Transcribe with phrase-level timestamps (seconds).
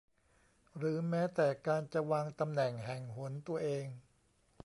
[0.77, 3.85] หรือแม้แต่การจะวางตำแหน่งแห่งหนตัวเอง